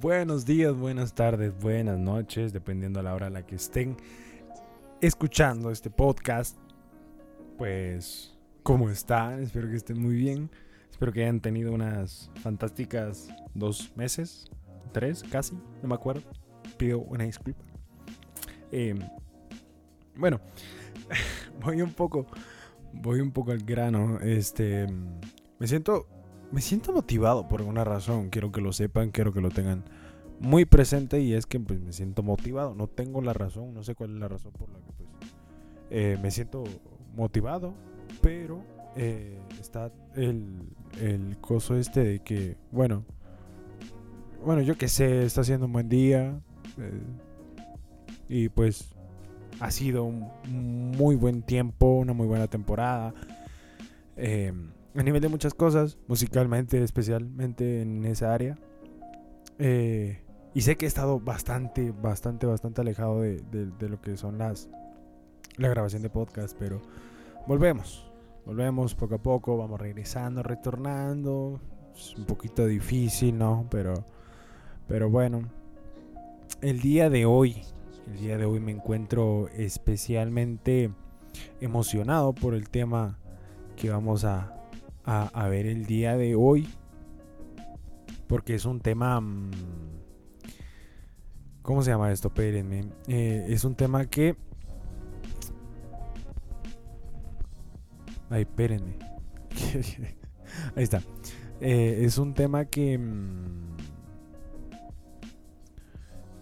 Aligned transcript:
Buenos 0.00 0.46
días, 0.46 0.76
buenas 0.76 1.12
tardes, 1.12 1.52
buenas 1.58 1.98
noches, 1.98 2.52
dependiendo 2.52 3.00
a 3.00 3.02
la 3.02 3.14
hora 3.14 3.26
a 3.26 3.30
la 3.30 3.44
que 3.44 3.56
estén 3.56 3.96
escuchando 5.00 5.72
este 5.72 5.90
podcast. 5.90 6.56
Pues, 7.56 8.38
¿cómo 8.62 8.90
están? 8.90 9.42
Espero 9.42 9.68
que 9.68 9.74
estén 9.74 10.00
muy 10.00 10.14
bien. 10.14 10.52
Espero 10.88 11.12
que 11.12 11.22
hayan 11.22 11.40
tenido 11.40 11.72
unas 11.72 12.30
fantásticas 12.42 13.28
dos 13.54 13.90
meses, 13.96 14.48
tres 14.92 15.24
casi, 15.24 15.56
no 15.82 15.88
me 15.88 15.96
acuerdo. 15.96 16.22
Pido 16.76 17.00
una 17.00 17.24
disculpa. 17.24 17.64
Em, 18.70 19.00
bueno, 20.14 20.40
voy 21.60 21.82
un 21.82 21.92
poco, 21.92 22.24
voy 22.92 23.18
un 23.18 23.32
poco 23.32 23.50
al 23.50 23.64
grano. 23.64 24.20
Este, 24.20 24.86
me 25.58 25.66
siento 25.66 26.06
me 26.50 26.60
siento 26.60 26.92
motivado 26.92 27.48
por 27.48 27.60
alguna 27.60 27.84
razón. 27.84 28.30
Quiero 28.30 28.52
que 28.52 28.60
lo 28.60 28.72
sepan, 28.72 29.10
quiero 29.10 29.32
que 29.32 29.40
lo 29.40 29.50
tengan 29.50 29.84
muy 30.40 30.64
presente 30.64 31.20
y 31.20 31.34
es 31.34 31.46
que 31.46 31.60
pues, 31.60 31.80
me 31.80 31.92
siento 31.92 32.22
motivado. 32.22 32.74
No 32.74 32.86
tengo 32.86 33.20
la 33.20 33.32
razón, 33.32 33.74
no 33.74 33.82
sé 33.82 33.94
cuál 33.94 34.14
es 34.14 34.20
la 34.20 34.28
razón 34.28 34.52
por 34.52 34.68
la 34.70 34.78
que 34.78 34.92
pues, 34.96 35.08
eh, 35.90 36.18
me 36.22 36.30
siento 36.30 36.64
motivado, 37.14 37.74
pero 38.20 38.62
eh, 38.96 39.38
está 39.60 39.92
el, 40.14 40.74
el 41.00 41.36
coso 41.40 41.76
este 41.76 42.04
de 42.04 42.18
que, 42.20 42.56
bueno, 42.70 43.04
bueno, 44.44 44.62
yo 44.62 44.76
que 44.78 44.88
sé, 44.88 45.24
está 45.24 45.44
siendo 45.44 45.66
un 45.66 45.72
buen 45.72 45.88
día 45.88 46.40
eh, 46.78 47.02
y 48.28 48.48
pues 48.48 48.94
ha 49.60 49.70
sido 49.70 50.04
un 50.04 50.28
muy 50.96 51.16
buen 51.16 51.42
tiempo, 51.42 51.98
una 51.98 52.12
muy 52.12 52.26
buena 52.26 52.46
temporada. 52.46 53.14
Eh, 54.16 54.52
a 54.94 55.02
nivel 55.02 55.20
de 55.20 55.28
muchas 55.28 55.54
cosas, 55.54 55.98
musicalmente, 56.06 56.82
especialmente 56.82 57.82
en 57.82 58.04
esa 58.04 58.32
área. 58.32 58.56
Eh, 59.58 60.22
y 60.54 60.62
sé 60.62 60.76
que 60.76 60.86
he 60.86 60.88
estado 60.88 61.20
bastante, 61.20 61.92
bastante, 61.92 62.46
bastante 62.46 62.80
alejado 62.80 63.20
de, 63.20 63.72
lo 63.80 64.00
que 64.00 64.16
son 64.16 64.38
las 64.38 64.68
la 65.56 65.68
grabación 65.68 66.02
de 66.02 66.10
podcast, 66.10 66.56
pero 66.58 66.80
volvemos, 67.46 68.10
volvemos 68.46 68.94
poco 68.94 69.16
a 69.16 69.22
poco, 69.22 69.56
vamos 69.56 69.80
regresando, 69.80 70.42
retornando. 70.42 71.60
Es 71.96 72.14
un 72.16 72.24
poquito 72.24 72.64
difícil, 72.66 73.36
¿no? 73.36 73.66
Pero, 73.70 74.04
pero 74.86 75.10
bueno, 75.10 75.42
el 76.60 76.80
día 76.80 77.10
de 77.10 77.26
hoy, 77.26 77.62
el 78.06 78.18
día 78.18 78.38
de 78.38 78.44
hoy 78.44 78.60
me 78.60 78.72
encuentro 78.72 79.48
especialmente 79.48 80.90
emocionado 81.60 82.32
por 82.32 82.54
el 82.54 82.68
tema 82.68 83.18
que 83.76 83.90
vamos 83.90 84.24
a, 84.24 84.57
a, 85.08 85.48
ver 85.48 85.66
el 85.66 85.86
día 85.86 86.16
de 86.16 86.34
hoy. 86.34 86.68
Porque 88.26 88.54
es 88.54 88.64
un 88.64 88.80
tema... 88.80 89.20
Mm, 89.20 89.50
¿Cómo 91.62 91.82
se 91.82 91.90
llama 91.90 92.12
esto? 92.12 92.28
Espérenme. 92.28 92.84
Eh, 93.06 93.46
es 93.48 93.64
un 93.64 93.74
tema 93.74 94.06
que... 94.06 94.36
Ay, 98.30 98.42
espérenme. 98.42 98.98
Ahí 100.76 100.84
está. 100.84 101.02
Eh, 101.60 102.00
es 102.02 102.18
un 102.18 102.34
tema 102.34 102.66
que... 102.66 102.98
Mm, 102.98 103.76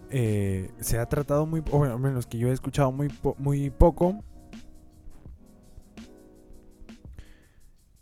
eh, 0.09 0.71
se 0.79 0.97
ha 0.97 1.05
tratado 1.05 1.45
muy... 1.45 1.63
O 1.71 1.83
al 1.83 1.99
menos 1.99 2.27
que 2.27 2.37
yo 2.37 2.49
he 2.49 2.53
escuchado 2.53 2.91
muy, 2.91 3.09
muy 3.37 3.69
poco. 3.69 4.23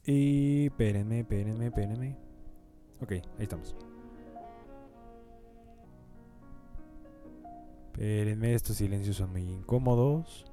Y 0.05 0.67
espérenme, 0.67 1.21
espérenme, 1.21 1.65
espérenme. 1.67 2.15
Ok, 3.01 3.11
ahí 3.11 3.23
estamos. 3.39 3.75
Espérenme, 7.93 8.53
estos 8.53 8.77
silencios 8.77 9.15
son 9.15 9.31
muy 9.31 9.41
incómodos. 9.41 10.45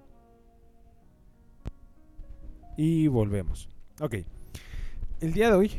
Y 2.77 3.09
volvemos. 3.09 3.69
Ok. 4.00 4.16
El 5.21 5.34
día 5.34 5.50
de 5.50 5.56
hoy 5.56 5.71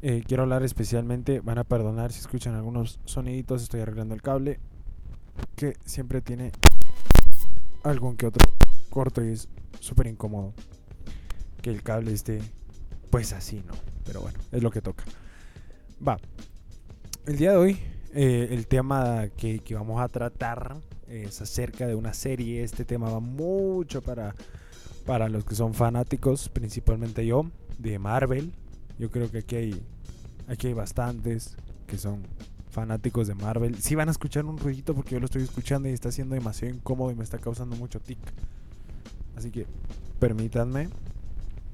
eh, 0.00 0.22
quiero 0.26 0.44
hablar 0.44 0.62
especialmente, 0.62 1.40
van 1.40 1.58
a 1.58 1.64
perdonar 1.64 2.12
si 2.12 2.20
escuchan 2.20 2.54
algunos 2.54 3.00
soniditos, 3.04 3.62
estoy 3.62 3.80
arreglando 3.80 4.14
el 4.14 4.22
cable, 4.22 4.60
que 5.56 5.74
siempre 5.84 6.20
tiene 6.22 6.52
algún 7.82 8.16
que 8.16 8.26
otro 8.26 8.46
corto 8.90 9.24
y 9.24 9.30
es 9.32 9.48
súper 9.80 10.06
incómodo 10.06 10.54
que 11.60 11.70
el 11.70 11.82
cable 11.82 12.12
esté 12.12 12.40
pues 13.10 13.32
así, 13.32 13.62
¿no? 13.66 13.74
Pero 14.04 14.20
bueno, 14.20 14.38
es 14.52 14.62
lo 14.62 14.70
que 14.70 14.80
toca. 14.80 15.04
Va. 16.06 16.18
El 17.26 17.36
día 17.36 17.52
de 17.52 17.56
hoy, 17.56 17.78
eh, 18.14 18.48
el 18.52 18.66
tema 18.66 19.28
que, 19.36 19.62
vamos 19.72 20.00
a 20.00 20.08
tratar 20.08 20.76
es 21.08 21.40
acerca 21.40 21.86
de 21.86 21.94
una 21.94 22.14
serie. 22.14 22.62
Este 22.62 22.84
tema 22.84 23.10
va 23.10 23.20
mucho 23.20 24.02
para, 24.02 24.34
para 25.04 25.28
los 25.28 25.44
que 25.44 25.54
son 25.54 25.74
fanáticos, 25.74 26.48
principalmente 26.48 27.26
yo, 27.26 27.50
de 27.78 27.98
Marvel. 27.98 28.52
Yo 28.98 29.10
creo 29.10 29.30
que 29.30 29.38
aquí 29.38 29.56
hay, 29.56 29.82
aquí 30.46 30.68
hay 30.68 30.72
bastantes 30.72 31.56
que 31.86 31.98
son 31.98 32.22
fanáticos 32.70 33.26
de 33.28 33.34
Marvel. 33.34 33.80
Si 33.82 33.94
van 33.94 34.08
a 34.08 34.12
escuchar 34.12 34.44
un 34.46 34.58
ruidito 34.58 34.94
porque 34.94 35.14
yo 35.14 35.20
lo 35.20 35.26
estoy 35.26 35.42
escuchando 35.42 35.88
y 35.88 35.92
está 35.92 36.12
siendo 36.12 36.34
demasiado 36.34 36.74
incómodo 36.74 37.10
y 37.10 37.14
me 37.14 37.24
está 37.24 37.38
causando 37.38 37.76
mucho 37.76 38.00
tic. 38.00 38.18
Así 39.36 39.50
que 39.50 39.66
permítanme 40.18 40.88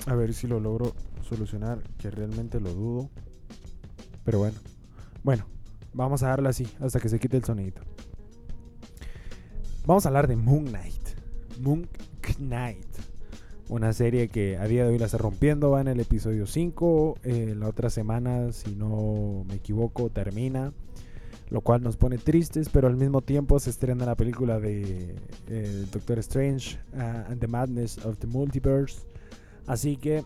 a 0.06 0.14
ver 0.14 0.34
si 0.34 0.46
lo 0.46 0.60
logro 0.60 0.94
solucionar, 1.22 1.82
que 1.98 2.10
realmente 2.10 2.60
lo 2.60 2.72
dudo. 2.74 3.10
Pero 4.24 4.38
bueno. 4.38 4.56
Bueno, 5.22 5.46
vamos 5.92 6.22
a 6.22 6.28
darle 6.28 6.48
así 6.48 6.66
hasta 6.80 7.00
que 7.00 7.08
se 7.08 7.18
quite 7.18 7.36
el 7.36 7.44
sonidito. 7.44 7.82
Vamos 9.86 10.04
a 10.06 10.08
hablar 10.08 10.28
de 10.28 10.36
Moon 10.36 10.64
Knight. 10.66 11.08
Moon 11.60 11.88
Knight. 12.38 12.86
Una 13.68 13.92
serie 13.92 14.28
que 14.28 14.58
a 14.58 14.66
día 14.66 14.84
de 14.84 14.90
hoy 14.90 14.98
la 14.98 15.06
está 15.06 15.18
rompiendo. 15.18 15.70
Va 15.70 15.80
en 15.80 15.88
el 15.88 16.00
episodio 16.00 16.46
5. 16.46 17.18
Eh, 17.22 17.54
la 17.56 17.68
otra 17.68 17.88
semana, 17.90 18.52
si 18.52 18.74
no 18.74 19.44
me 19.48 19.54
equivoco, 19.54 20.10
termina. 20.10 20.72
Lo 21.50 21.60
cual 21.60 21.82
nos 21.82 21.96
pone 21.96 22.18
tristes, 22.18 22.68
pero 22.68 22.88
al 22.88 22.96
mismo 22.96 23.20
tiempo 23.20 23.58
se 23.60 23.70
estrena 23.70 24.06
la 24.06 24.16
película 24.16 24.58
de 24.58 25.14
eh, 25.48 25.86
Doctor 25.92 26.18
Strange 26.18 26.78
uh, 26.94 27.30
and 27.30 27.40
the 27.40 27.46
Madness 27.46 27.98
of 28.04 28.18
the 28.18 28.26
Multiverse. 28.26 29.06
Así 29.66 29.96
que 29.96 30.24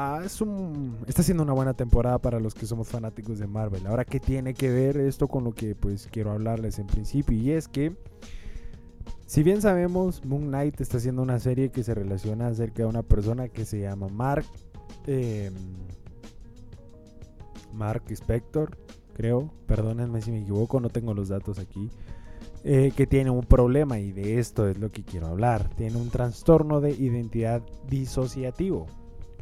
Ah, 0.00 0.20
es 0.24 0.40
un, 0.40 0.96
está 1.08 1.24
siendo 1.24 1.42
una 1.42 1.54
buena 1.54 1.74
temporada 1.74 2.18
para 2.18 2.38
los 2.38 2.54
que 2.54 2.66
somos 2.66 2.86
fanáticos 2.86 3.40
de 3.40 3.48
Marvel. 3.48 3.84
Ahora, 3.86 4.04
¿qué 4.04 4.20
tiene 4.20 4.54
que 4.54 4.70
ver 4.70 4.96
esto 4.98 5.26
con 5.26 5.42
lo 5.42 5.52
que 5.52 5.74
pues 5.74 6.08
quiero 6.12 6.30
hablarles 6.30 6.78
en 6.78 6.86
principio? 6.86 7.36
Y 7.36 7.50
es 7.50 7.66
que, 7.66 7.96
si 9.26 9.42
bien 9.42 9.60
sabemos, 9.60 10.24
Moon 10.24 10.46
Knight 10.48 10.80
está 10.80 10.98
haciendo 10.98 11.20
una 11.22 11.40
serie 11.40 11.70
que 11.70 11.82
se 11.82 11.94
relaciona 11.94 12.46
acerca 12.46 12.84
de 12.84 12.88
una 12.88 13.02
persona 13.02 13.48
que 13.48 13.64
se 13.64 13.80
llama 13.80 14.06
Mark. 14.08 14.46
Em, 15.06 15.54
Mark 17.72 18.04
Spector, 18.10 18.78
creo. 19.14 19.50
Perdónenme 19.66 20.22
si 20.22 20.30
me 20.30 20.42
equivoco, 20.42 20.78
no 20.78 20.90
tengo 20.90 21.12
los 21.12 21.28
datos 21.28 21.58
aquí. 21.58 21.90
Eh, 22.70 22.92
que 22.94 23.06
tiene 23.06 23.30
un 23.30 23.46
problema 23.46 23.98
y 23.98 24.12
de 24.12 24.38
esto 24.38 24.68
es 24.68 24.76
lo 24.76 24.92
que 24.92 25.02
quiero 25.02 25.28
hablar. 25.28 25.70
Tiene 25.74 25.96
un 25.96 26.10
trastorno 26.10 26.82
de 26.82 26.90
identidad 26.90 27.62
disociativo 27.88 28.86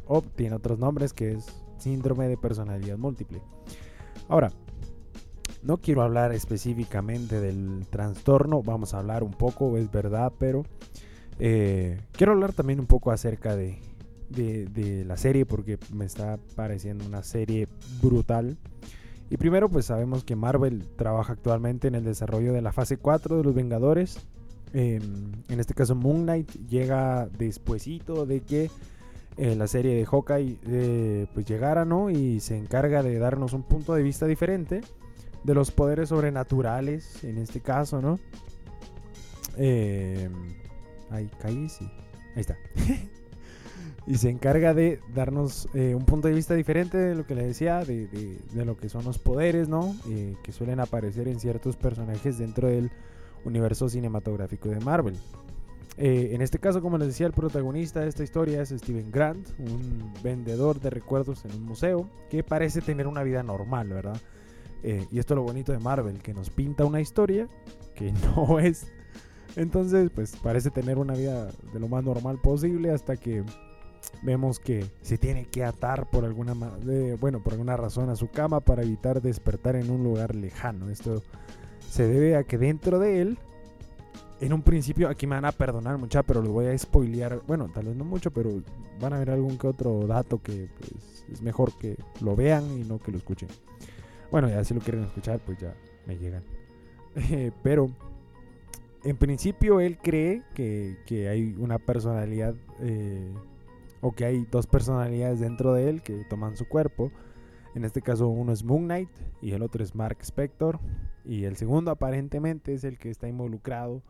o 0.05 0.21
tiene 0.21 0.55
otros 0.55 0.79
nombres 0.79 1.11
que 1.11 1.33
es 1.33 1.45
síndrome 1.77 2.29
de 2.29 2.37
personalidad 2.37 2.97
múltiple. 2.97 3.41
Ahora, 4.29 4.53
no 5.61 5.75
quiero 5.75 6.03
hablar 6.03 6.31
específicamente 6.31 7.41
del 7.41 7.85
trastorno, 7.89 8.63
vamos 8.63 8.93
a 8.93 8.99
hablar 8.99 9.25
un 9.25 9.33
poco, 9.33 9.77
es 9.77 9.91
verdad, 9.91 10.31
pero 10.39 10.63
eh, 11.37 11.99
quiero 12.13 12.31
hablar 12.31 12.53
también 12.53 12.79
un 12.79 12.87
poco 12.87 13.11
acerca 13.11 13.57
de, 13.57 13.81
de, 14.29 15.03
la 15.03 15.17
serie 15.17 15.45
porque 15.45 15.77
me 15.93 16.05
está 16.05 16.39
pareciendo 16.55 17.05
una 17.05 17.23
serie 17.23 17.67
brutal. 18.01 18.57
Y 19.29 19.37
primero 19.37 19.69
pues 19.69 19.85
sabemos 19.85 20.23
que 20.23 20.35
Marvel 20.35 20.87
trabaja 20.95 21.33
actualmente 21.33 21.87
en 21.87 21.95
el 21.95 22.03
desarrollo 22.03 22.53
de 22.53 22.61
la 22.61 22.71
fase 22.71 22.97
4 22.97 23.37
de 23.37 23.43
los 23.43 23.53
Vengadores. 23.53 24.25
Em, 24.73 25.31
en 25.49 25.59
este 25.59 25.73
caso 25.73 25.95
Moon 25.95 26.23
Knight 26.23 26.51
llega 26.67 27.27
despuesito 27.37 28.25
de 28.25 28.41
que 28.41 28.69
eh, 29.37 29.55
la 29.55 29.67
serie 29.67 29.95
de 29.95 30.05
Hawkeye 30.05 30.59
eh, 30.67 31.27
pues 31.33 31.45
llegara, 31.45 31.85
¿no? 31.85 32.09
Y 32.09 32.39
se 32.39 32.57
encarga 32.57 33.03
de 33.03 33.19
darnos 33.19 33.53
un 33.53 33.63
punto 33.63 33.93
de 33.93 34.03
vista 34.03 34.25
diferente 34.25 34.81
de 35.43 35.53
los 35.53 35.71
poderes 35.71 36.09
sobrenaturales, 36.09 37.23
en 37.23 37.37
este 37.37 37.61
caso, 37.61 38.01
¿no? 38.01 38.19
Eh, 39.57 40.29
ahí, 41.09 41.69
sí. 41.69 41.89
Ahí 42.35 42.41
está. 42.41 42.57
y 44.07 44.15
se 44.15 44.29
encarga 44.29 44.73
de 44.73 44.99
darnos 45.13 45.67
eh, 45.73 45.93
un 45.93 46.05
punto 46.05 46.29
de 46.29 46.33
vista 46.33 46.55
diferente 46.55 46.97
de 46.97 47.13
lo 47.13 47.25
que 47.25 47.35
le 47.35 47.45
decía, 47.45 47.83
de, 47.83 48.07
de 48.07 48.65
lo 48.65 48.77
que 48.77 48.89
son 48.89 49.03
los 49.03 49.19
poderes, 49.19 49.67
¿no? 49.67 49.95
que 50.43 50.51
suelen 50.51 50.79
aparecer 50.79 51.27
en 51.27 51.39
ciertos 51.39 51.75
personajes 51.75 52.37
dentro 52.37 52.69
del 52.69 52.89
universo 53.43 53.89
cinematográfico 53.89 54.69
de 54.69 54.79
Marvel. 54.79 55.17
Eh, 55.97 56.29
en 56.33 56.43
este 56.43 56.59
caso, 56.59 56.81
como 56.81 56.97
les 56.99 57.07
decía, 57.07 57.25
el 57.25 57.33
protagonista 57.33 58.01
de 58.01 58.09
esta 58.09 58.23
historia 58.23 58.61
es 58.61 58.69
Steven 58.69 59.11
Grant, 59.11 59.47
un 59.57 60.13
vendedor 60.21 60.79
de 60.79 60.91
recuerdos 60.91 61.43
en 61.45 61.53
un 61.53 61.63
museo 61.63 62.07
que 62.29 62.43
parece 62.43 62.81
tener 62.81 63.07
una 63.07 63.23
vida 63.23 63.41
normal, 63.41 63.89
¿verdad? 63.89 64.21
Eh, 64.83 65.07
y 65.11 65.17
esto 65.17 65.33
es 65.33 65.37
lo 65.37 65.43
bonito 65.43 65.71
de 65.71 65.79
Marvel, 65.79 66.21
que 66.21 66.35
nos 66.35 66.51
pinta 66.51 66.85
una 66.85 67.01
historia 67.01 67.47
que 67.95 68.11
no 68.35 68.59
es. 68.59 68.91
Entonces, 69.55 70.11
pues 70.13 70.35
parece 70.35 70.69
tener 70.69 70.99
una 70.99 71.15
vida 71.15 71.49
de 71.73 71.79
lo 71.79 71.87
más 71.87 72.03
normal 72.03 72.37
posible 72.43 72.91
hasta 72.91 73.17
que 73.17 73.43
vemos 74.21 74.59
que 74.59 74.85
se 75.01 75.17
tiene 75.17 75.45
que 75.45 75.63
atar 75.63 76.09
por 76.09 76.25
alguna 76.25 76.53
bueno, 77.19 77.41
por 77.41 77.53
alguna 77.53 77.77
razón 77.77 78.09
a 78.09 78.15
su 78.15 78.29
cama 78.29 78.59
para 78.59 78.83
evitar 78.83 79.21
despertar 79.21 79.75
en 79.75 79.89
un 79.89 80.03
lugar 80.03 80.35
lejano. 80.35 80.89
Esto 80.89 81.23
se 81.89 82.07
debe 82.07 82.35
a 82.35 82.43
que 82.43 82.57
dentro 82.57 82.99
de 82.99 83.21
él 83.21 83.37
en 84.39 84.53
un 84.53 84.61
principio, 84.61 85.09
aquí 85.09 85.25
me 85.25 85.35
van 85.35 85.45
a 85.45 85.51
perdonar 85.51 85.97
mucha, 85.97 86.21
pero 86.23 86.41
les 86.41 86.51
voy 86.51 86.67
a 86.67 86.77
spoilear. 86.77 87.41
Bueno, 87.47 87.69
tal 87.73 87.85
vez 87.85 87.95
no 87.95 88.05
mucho, 88.05 88.31
pero 88.31 88.61
van 88.99 89.13
a 89.13 89.19
ver 89.19 89.31
algún 89.31 89.57
que 89.57 89.67
otro 89.67 90.05
dato 90.05 90.41
que 90.41 90.69
pues, 90.77 91.25
es 91.31 91.41
mejor 91.41 91.75
que 91.77 91.97
lo 92.21 92.35
vean 92.35 92.63
y 92.79 92.83
no 92.83 92.99
que 92.99 93.11
lo 93.11 93.17
escuchen. 93.17 93.49
Bueno, 94.31 94.47
ya 94.47 94.63
si 94.63 94.73
lo 94.73 94.81
quieren 94.81 95.05
escuchar, 95.05 95.39
pues 95.39 95.57
ya 95.57 95.73
me 96.05 96.17
llegan. 96.17 96.43
pero 97.63 97.89
en 99.03 99.17
principio 99.17 99.79
él 99.79 99.97
cree 99.97 100.43
que, 100.53 101.27
hay 101.29 101.55
una 101.57 101.79
personalidad 101.79 102.53
eh, 102.81 103.31
o 104.01 104.11
que 104.11 104.25
hay 104.25 104.45
dos 104.51 104.67
personalidades 104.67 105.39
dentro 105.39 105.73
de 105.73 105.89
él 105.89 106.01
que 106.01 106.23
toman 106.29 106.57
su 106.57 106.67
cuerpo. 106.67 107.11
En 107.75 107.85
este 107.85 108.01
caso 108.01 108.27
uno 108.27 108.51
es 108.51 108.63
Moon 108.63 108.85
Knight 108.85 109.09
y 109.41 109.51
el 109.51 109.61
otro 109.61 109.83
es 109.83 109.95
Mark 109.95 110.17
Spector. 110.21 110.79
Y 111.25 111.43
el 111.43 111.57
segundo 111.57 111.91
aparentemente 111.91 112.73
es 112.73 112.83
el 112.83 112.97
que 112.97 113.09
está 113.09 113.27
involucrado 113.27 114.01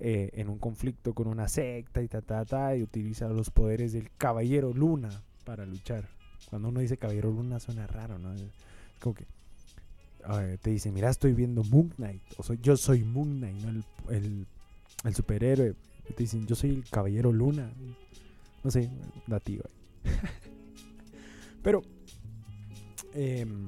eh, 0.00 0.30
en 0.34 0.48
un 0.48 0.58
conflicto 0.58 1.14
con 1.14 1.26
una 1.26 1.48
secta 1.48 2.02
y 2.02 2.08
ta, 2.08 2.22
ta, 2.22 2.44
ta, 2.44 2.76
y 2.76 2.82
utiliza 2.82 3.28
los 3.28 3.50
poderes 3.50 3.92
del 3.92 4.10
Caballero 4.16 4.72
Luna 4.72 5.10
para 5.44 5.66
luchar. 5.66 6.08
Cuando 6.50 6.68
uno 6.68 6.80
dice 6.80 6.96
Caballero 6.96 7.30
Luna 7.30 7.60
suena 7.60 7.86
raro, 7.86 8.18
¿no? 8.18 8.32
Es 8.32 8.44
como 9.00 9.14
que 9.14 9.26
te 10.62 10.70
dice, 10.70 10.90
mira, 10.90 11.10
estoy 11.10 11.32
viendo 11.32 11.62
Moon 11.64 11.90
Knight, 11.90 12.22
o 12.38 12.42
soy, 12.42 12.58
yo 12.62 12.76
soy 12.76 13.04
Moon 13.04 13.38
Knight, 13.38 13.56
no 13.56 13.82
el, 14.10 14.46
el, 15.04 15.14
superhéroe. 15.14 15.74
Te 16.08 16.14
dicen, 16.22 16.46
yo 16.46 16.54
soy 16.54 16.70
el 16.70 16.84
Caballero 16.88 17.32
Luna. 17.32 17.70
No 18.64 18.70
sé, 18.70 18.90
nativo. 19.26 19.64
Pero, 21.62 21.82
em, 23.12 23.66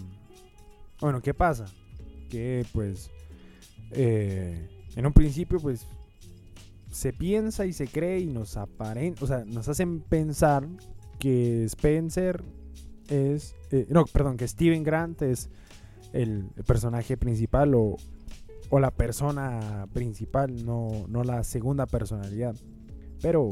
bueno, 1.00 1.20
¿qué 1.20 1.34
pasa? 1.34 1.66
Que 2.30 2.64
pues, 2.72 3.10
eh, 3.92 4.68
en 4.96 5.06
un 5.06 5.12
principio, 5.12 5.60
pues, 5.60 5.86
se 6.90 7.12
piensa 7.12 7.66
y 7.66 7.74
se 7.74 7.86
cree 7.86 8.20
y 8.20 8.26
nos 8.26 8.56
aparenta, 8.56 9.22
o 9.22 9.26
sea, 9.26 9.44
nos 9.44 9.68
hacen 9.68 10.00
pensar 10.00 10.66
que 11.18 11.64
Spencer 11.64 12.42
es, 13.08 13.54
eh, 13.70 13.86
no, 13.90 14.06
perdón, 14.06 14.38
que 14.38 14.48
Steven 14.48 14.82
Grant 14.82 15.20
es 15.20 15.50
el 16.14 16.46
personaje 16.66 17.18
principal 17.18 17.74
o, 17.74 17.96
o 18.70 18.80
la 18.80 18.90
persona 18.90 19.86
principal, 19.92 20.64
no, 20.64 21.06
no 21.08 21.22
la 21.22 21.44
segunda 21.44 21.84
personalidad. 21.86 22.56
Pero 23.20 23.50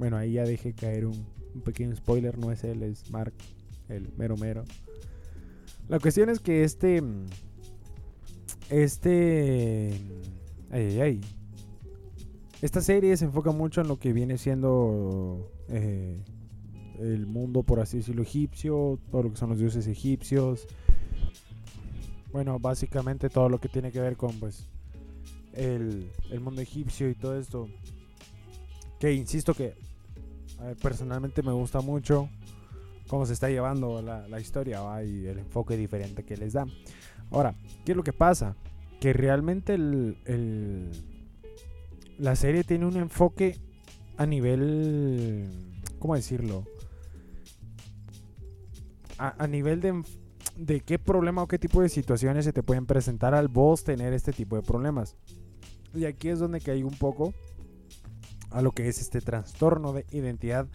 bueno, 0.00 0.16
ahí 0.16 0.32
ya 0.32 0.44
dejé 0.44 0.72
caer 0.72 1.04
un, 1.04 1.26
pequeño 1.62 1.94
spoiler, 1.94 2.38
no 2.38 2.50
es 2.50 2.64
él, 2.64 2.82
es 2.82 3.10
Mark, 3.10 3.34
el 3.90 4.08
mero 4.16 4.34
mero. 4.38 4.64
La 5.88 6.00
cuestión 6.00 6.30
es 6.30 6.40
que 6.40 6.64
este, 6.64 7.02
este, 8.70 9.92
ay, 10.70 10.82
ay, 10.82 11.00
ay, 11.00 11.20
esta 12.62 12.80
serie 12.80 13.14
se 13.18 13.26
enfoca 13.26 13.50
mucho 13.50 13.82
en 13.82 13.88
lo 13.88 13.98
que 13.98 14.14
viene 14.14 14.38
siendo 14.38 15.52
eh, 15.68 16.24
el 16.98 17.26
mundo, 17.26 17.62
por 17.62 17.80
así 17.80 17.98
decirlo, 17.98 18.22
egipcio, 18.22 18.98
todo 19.10 19.24
lo 19.24 19.30
que 19.30 19.36
son 19.36 19.50
los 19.50 19.58
dioses 19.58 19.86
egipcios. 19.86 20.66
Bueno, 22.32 22.58
básicamente 22.58 23.28
todo 23.28 23.50
lo 23.50 23.60
que 23.60 23.68
tiene 23.68 23.92
que 23.92 24.00
ver 24.00 24.16
con 24.16 24.40
pues 24.40 24.66
el, 25.52 26.10
mundo 26.40 26.62
egipcio 26.62 27.10
y 27.10 27.14
todo 27.14 27.38
esto. 27.38 27.68
Que 28.98 29.12
insisto 29.12 29.52
que 29.52 29.74
personalmente 30.82 31.42
me 31.42 31.52
gusta 31.52 31.80
mucho 31.80 32.28
cómo 33.08 33.26
se 33.26 33.32
está 33.32 33.48
llevando 33.48 34.02
la, 34.02 34.40
historia 34.40 34.80
y 35.04 35.26
el 35.26 35.38
enfoque 35.38 35.76
diferente 35.76 36.24
que 36.24 36.36
les 36.36 36.52
da. 36.52 36.66
Ahora, 37.30 37.54
¿qué 37.84 37.92
es 37.92 37.96
lo 37.96 38.02
que 38.02 38.12
pasa? 38.12 38.56
Que 39.00 39.12
realmente 39.12 39.74
el 39.74 40.90
la 42.20 42.36
serie 42.36 42.64
tiene 42.64 42.84
un 42.84 42.96
enfoque 42.96 43.56
a 44.18 44.26
nivel, 44.26 45.48
¿cómo 45.98 46.14
decirlo? 46.14 46.64
A, 49.16 49.46
nivel 49.46 49.82
de, 49.82 50.02
de 50.56 50.80
qué 50.80 50.98
problema 50.98 51.42
o 51.42 51.46
qué 51.46 51.58
tipo 51.58 51.82
de 51.82 51.90
situaciones 51.90 52.46
se 52.46 52.54
te 52.54 52.62
pueden 52.62 52.86
presentar 52.86 53.34
al 53.34 53.48
vos 53.48 53.84
tener 53.84 54.14
este 54.14 54.32
tipo 54.32 54.56
de 54.56 54.62
problemas. 54.62 55.14
Y 55.94 56.06
aquí 56.06 56.28
es 56.28 56.38
donde 56.38 56.60
cae 56.60 56.84
un 56.84 56.94
poco 56.94 57.34
a 58.50 58.62
lo 58.62 58.72
que 58.72 58.88
es 58.88 59.00
este 59.00 59.20
trastorno 59.20 59.92
de 59.92 60.06
identidad 60.10 60.68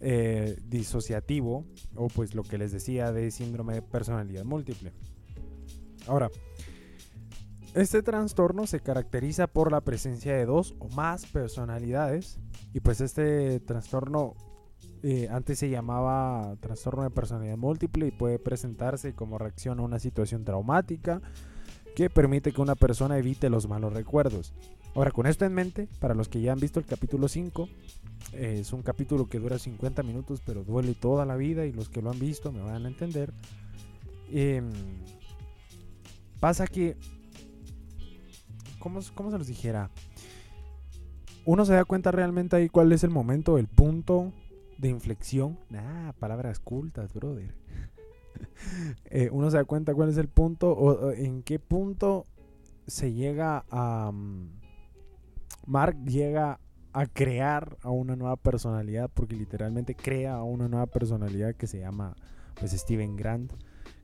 eh, 0.00 0.58
disociativo 0.66 1.64
o 1.94 2.08
pues 2.08 2.34
lo 2.34 2.42
que 2.42 2.58
les 2.58 2.72
decía 2.72 3.12
de 3.12 3.30
síndrome 3.30 3.74
de 3.74 3.82
personalidad 3.82 4.44
múltiple. 4.44 4.92
Ahora, 6.06 6.30
este 7.74 8.02
trastorno 8.02 8.66
se 8.66 8.80
caracteriza 8.80 9.46
por 9.46 9.72
la 9.72 9.80
presencia 9.80 10.34
de 10.34 10.46
dos 10.46 10.74
o 10.78 10.88
más 10.90 11.26
personalidades 11.26 12.38
y 12.72 12.80
pues 12.80 13.00
este 13.00 13.60
trastorno 13.60 14.34
eh, 15.02 15.28
antes 15.30 15.58
se 15.58 15.68
llamaba 15.68 16.56
trastorno 16.60 17.02
de 17.02 17.10
personalidad 17.10 17.56
múltiple 17.56 18.06
y 18.06 18.10
puede 18.10 18.38
presentarse 18.38 19.14
como 19.14 19.38
reacción 19.38 19.78
a 19.78 19.82
una 19.82 19.98
situación 19.98 20.44
traumática 20.44 21.20
que 21.94 22.10
permite 22.10 22.52
que 22.52 22.60
una 22.60 22.74
persona 22.74 23.18
evite 23.18 23.50
los 23.50 23.68
malos 23.68 23.92
recuerdos. 23.92 24.54
Ahora, 24.94 25.10
con 25.10 25.26
esto 25.26 25.44
en 25.44 25.54
mente, 25.54 25.88
para 25.98 26.14
los 26.14 26.28
que 26.28 26.40
ya 26.40 26.52
han 26.52 26.60
visto 26.60 26.78
el 26.78 26.86
capítulo 26.86 27.26
5, 27.26 27.68
eh, 28.32 28.58
es 28.60 28.72
un 28.72 28.82
capítulo 28.82 29.26
que 29.26 29.40
dura 29.40 29.58
50 29.58 30.02
minutos, 30.04 30.40
pero 30.44 30.62
duele 30.62 30.94
toda 30.94 31.24
la 31.24 31.36
vida 31.36 31.66
y 31.66 31.72
los 31.72 31.88
que 31.88 32.00
lo 32.00 32.10
han 32.10 32.18
visto 32.18 32.52
me 32.52 32.60
van 32.60 32.84
a 32.84 32.88
entender. 32.88 33.32
Em, 34.30 34.70
pasa 36.40 36.66
que 36.66 36.96
¿cómo, 38.78 39.00
se 39.02 39.38
los 39.38 39.46
dijera? 39.46 39.90
Uno 41.46 41.64
se 41.64 41.72
da 41.72 41.84
cuenta 41.84 42.10
realmente 42.10 42.56
ahí 42.56 42.68
cuál 42.68 42.92
es 42.92 43.02
el 43.02 43.10
momento, 43.10 43.58
el 43.58 43.66
punto 43.66 44.32
de 44.78 44.88
inflexión. 44.88 45.58
Ah, 45.74 46.14
palabras 46.18 46.58
cultas, 46.60 47.12
brother. 47.12 47.54
Eh, 49.06 49.28
uno 49.30 49.48
se 49.48 49.58
da 49.58 49.64
cuenta 49.64 49.94
cuál 49.94 50.08
es 50.08 50.16
el 50.16 50.26
punto 50.26 50.72
o, 50.72 51.12
en 51.12 51.42
qué 51.42 51.60
punto 51.60 52.24
se 52.86 53.12
llega 53.12 53.64
a... 53.70 54.10
Mm, 54.12 54.63
Mark 55.66 55.96
llega 56.04 56.60
a 56.92 57.06
crear 57.06 57.76
a 57.82 57.90
una 57.90 58.16
nueva 58.16 58.36
personalidad 58.36 59.10
porque 59.12 59.36
literalmente 59.36 59.94
crea 59.94 60.36
a 60.36 60.42
una 60.44 60.68
nueva 60.68 60.86
personalidad 60.86 61.54
que 61.54 61.66
se 61.66 61.80
llama 61.80 62.14
pues 62.58 62.72
Steven 62.72 63.16
Grant 63.16 63.52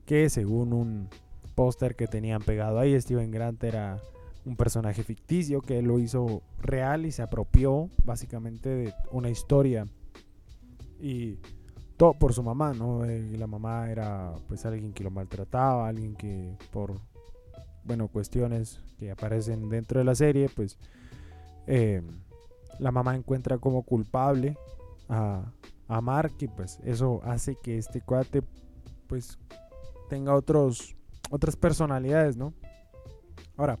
que 0.05 0.29
según 0.29 0.73
un 0.73 1.09
póster 1.55 1.95
que 1.95 2.07
tenían 2.07 2.41
pegado 2.41 2.79
ahí 2.79 2.99
Steven 2.99 3.31
Grant 3.31 3.63
era 3.63 3.99
un 4.45 4.55
personaje 4.55 5.03
ficticio 5.03 5.61
que 5.61 5.81
lo 5.81 5.99
hizo 5.99 6.41
real 6.59 7.05
y 7.05 7.11
se 7.11 7.21
apropió 7.21 7.89
básicamente 8.05 8.69
de 8.69 8.93
una 9.11 9.29
historia. 9.29 9.85
Y 10.99 11.37
todo 11.97 12.13
por 12.13 12.33
su 12.33 12.43
mamá, 12.43 12.73
¿no? 12.73 13.05
Eh, 13.05 13.37
la 13.37 13.47
mamá 13.47 13.89
era 13.91 14.33
pues 14.47 14.65
alguien 14.65 14.93
que 14.93 15.03
lo 15.03 15.11
maltrataba, 15.11 15.87
alguien 15.87 16.15
que 16.15 16.55
por, 16.71 16.99
bueno, 17.83 18.07
cuestiones 18.07 18.79
que 18.97 19.11
aparecen 19.11 19.69
dentro 19.69 19.99
de 19.99 20.05
la 20.05 20.15
serie, 20.15 20.49
pues 20.49 20.77
eh, 21.67 22.01
la 22.79 22.91
mamá 22.91 23.15
encuentra 23.15 23.57
como 23.57 23.83
culpable 23.83 24.57
a, 25.09 25.51
a 25.87 26.01
Mark 26.01 26.33
y 26.39 26.47
pues 26.47 26.79
eso 26.83 27.21
hace 27.23 27.55
que 27.55 27.77
este 27.77 28.01
cuate 28.01 28.43
pues 29.07 29.37
tenga 30.09 30.35
otros, 30.35 30.95
otras 31.29 31.55
personalidades, 31.55 32.37
¿no? 32.37 32.53
Ahora, 33.57 33.77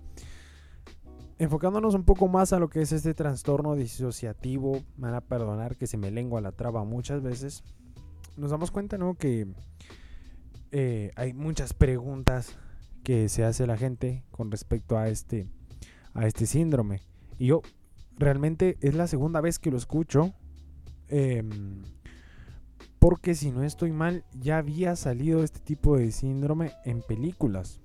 Enfocándonos 1.41 1.95
un 1.95 2.03
poco 2.03 2.27
más 2.27 2.53
a 2.53 2.59
lo 2.59 2.69
que 2.69 2.83
es 2.83 2.91
este 2.91 3.15
trastorno 3.15 3.75
disociativo, 3.75 4.83
me 4.95 5.07
van 5.07 5.15
a 5.15 5.21
perdonar 5.21 5.75
que 5.75 5.87
se 5.87 5.97
me 5.97 6.11
lengua 6.11 6.39
la 6.39 6.51
traba 6.51 6.83
muchas 6.83 7.23
veces, 7.23 7.63
nos 8.37 8.51
damos 8.51 8.69
cuenta 8.69 8.99
¿no? 8.99 9.15
que 9.15 9.47
eh, 10.71 11.11
hay 11.15 11.33
muchas 11.33 11.73
preguntas 11.73 12.55
que 13.03 13.27
se 13.27 13.43
hace 13.43 13.65
la 13.65 13.75
gente 13.75 14.23
con 14.29 14.51
respecto 14.51 14.99
a 14.99 15.09
este, 15.09 15.47
a 16.13 16.27
este 16.27 16.45
síndrome. 16.45 17.01
Y 17.41 17.47
yo 17.47 17.63
realmente 18.19 18.77
es 18.81 18.93
la 18.93 19.07
segunda 19.07 19.41
vez 19.41 19.57
que 19.57 19.71
lo 19.71 19.77
escucho. 19.77 20.31
Em, 21.07 21.81
porque 22.99 23.33
si 23.33 23.49
no 23.49 23.63
estoy 23.63 23.91
mal, 23.91 24.23
ya 24.39 24.59
había 24.59 24.95
salido 24.95 25.43
este 25.43 25.59
tipo 25.59 25.97
de 25.97 26.11
síndrome 26.11 26.73
en 26.85 27.01
películas. 27.01 27.81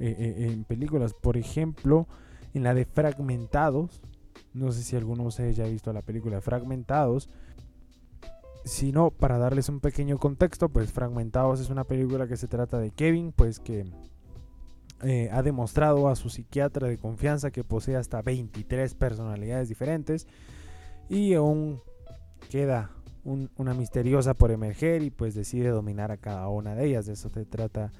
Eh, 0.00 0.16
eh, 0.18 0.46
en 0.50 0.64
películas, 0.64 1.12
por 1.12 1.36
ejemplo, 1.36 2.08
en 2.54 2.62
la 2.62 2.72
de 2.72 2.86
Fragmentados. 2.86 4.00
No 4.54 4.72
sé 4.72 4.82
si 4.82 4.96
alguno 4.96 5.24
de 5.24 5.28
ustedes 5.28 5.56
ya 5.56 5.64
ha 5.64 5.68
visto 5.68 5.92
la 5.92 6.00
película 6.00 6.40
Fragmentados. 6.40 7.28
Si 8.64 8.92
no, 8.92 9.10
para 9.10 9.36
darles 9.36 9.68
un 9.68 9.80
pequeño 9.80 10.16
contexto, 10.16 10.70
pues 10.70 10.90
Fragmentados 10.90 11.60
es 11.60 11.68
una 11.68 11.84
película 11.84 12.26
que 12.26 12.38
se 12.38 12.48
trata 12.48 12.78
de 12.78 12.92
Kevin, 12.92 13.32
pues 13.32 13.60
que 13.60 13.84
eh, 15.02 15.28
ha 15.32 15.42
demostrado 15.42 16.08
a 16.08 16.16
su 16.16 16.30
psiquiatra 16.30 16.88
de 16.88 16.98
confianza 16.98 17.50
que 17.50 17.64
posee 17.64 17.96
hasta 17.96 18.22
23 18.22 18.94
personalidades 18.94 19.68
diferentes 19.68 20.26
y 21.08 21.34
aún 21.34 21.80
queda 22.50 22.90
una 23.24 23.72
misteriosa 23.72 24.34
por 24.34 24.50
emerger 24.50 25.02
y 25.02 25.10
pues 25.10 25.34
decide 25.34 25.68
dominar 25.68 26.12
a 26.12 26.18
cada 26.18 26.48
una 26.48 26.74
de 26.74 26.86
ellas. 26.86 27.06
De 27.06 27.14
eso 27.14 27.30
se 27.30 27.44
trata 27.46 27.90